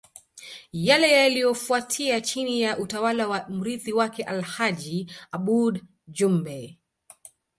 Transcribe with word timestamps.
Yale 0.73 1.11
yaliyofuatia 1.11 2.21
chini 2.21 2.61
ya 2.61 2.77
utawala 2.77 3.27
wa 3.27 3.45
mrithi 3.49 3.93
wake 3.93 4.23
Alhaji 4.23 5.11
Aboud 5.31 5.83
Jumbe 6.07 6.79